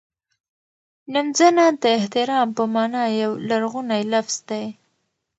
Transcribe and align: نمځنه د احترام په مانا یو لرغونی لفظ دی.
نمځنه 1.13 1.65
د 1.81 1.83
احترام 1.99 2.47
په 2.57 2.63
مانا 2.73 3.03
یو 3.21 3.31
لرغونی 3.49 4.01
لفظ 4.13 4.35
دی. 4.49 4.65